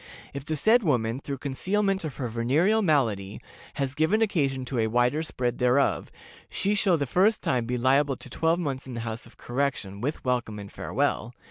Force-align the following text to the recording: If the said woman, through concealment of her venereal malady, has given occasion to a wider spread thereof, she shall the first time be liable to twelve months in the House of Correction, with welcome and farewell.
If 0.33 0.45
the 0.47 0.55
said 0.57 0.81
woman, 0.81 1.19
through 1.19 1.37
concealment 1.37 2.03
of 2.03 2.15
her 2.15 2.27
venereal 2.27 2.81
malady, 2.81 3.39
has 3.75 3.93
given 3.93 4.23
occasion 4.23 4.65
to 4.65 4.79
a 4.79 4.87
wider 4.87 5.21
spread 5.21 5.59
thereof, 5.59 6.11
she 6.49 6.73
shall 6.73 6.97
the 6.97 7.05
first 7.05 7.43
time 7.43 7.67
be 7.67 7.77
liable 7.77 8.17
to 8.17 8.27
twelve 8.27 8.57
months 8.57 8.87
in 8.87 8.95
the 8.95 9.01
House 9.01 9.27
of 9.27 9.37
Correction, 9.37 10.01
with 10.01 10.25
welcome 10.25 10.57
and 10.57 10.71
farewell. 10.71 11.35